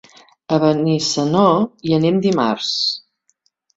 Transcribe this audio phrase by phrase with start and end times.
[0.55, 1.45] A Benissanó
[1.89, 2.75] hi anem dimarts.